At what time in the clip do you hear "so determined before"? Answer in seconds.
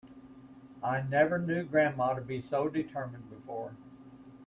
2.49-3.73